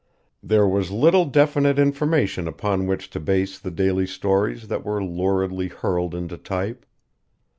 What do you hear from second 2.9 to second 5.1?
to base the daily stories that were